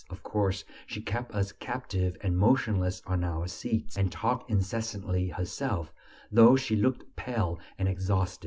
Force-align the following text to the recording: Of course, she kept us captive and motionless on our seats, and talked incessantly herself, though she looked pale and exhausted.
Of 0.09 0.23
course, 0.23 0.63
she 0.87 0.99
kept 0.99 1.31
us 1.35 1.51
captive 1.51 2.17
and 2.21 2.35
motionless 2.35 3.03
on 3.05 3.23
our 3.23 3.45
seats, 3.45 3.95
and 3.95 4.11
talked 4.11 4.49
incessantly 4.49 5.27
herself, 5.29 5.93
though 6.31 6.55
she 6.55 6.75
looked 6.75 7.15
pale 7.15 7.59
and 7.77 7.87
exhausted. 7.87 8.39